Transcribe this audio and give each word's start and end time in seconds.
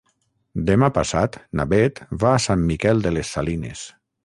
Demà 0.69 0.89
passat 0.95 1.37
na 1.61 1.67
Beth 1.75 2.03
va 2.25 2.33
a 2.39 2.41
Sant 2.47 2.65
Miquel 2.73 3.05
de 3.07 3.13
les 3.19 3.37
Salines. 3.39 3.87